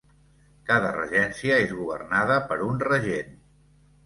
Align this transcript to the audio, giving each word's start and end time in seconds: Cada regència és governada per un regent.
Cada 0.69 0.93
regència 0.95 1.57
és 1.67 1.75
governada 1.83 2.39
per 2.53 2.59
un 2.71 2.83
regent. 2.89 3.39